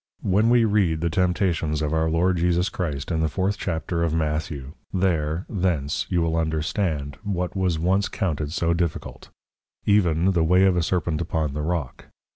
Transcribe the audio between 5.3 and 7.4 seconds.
Thence, you will understand,